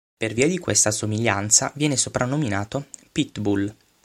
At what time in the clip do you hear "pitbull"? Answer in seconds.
3.11-3.71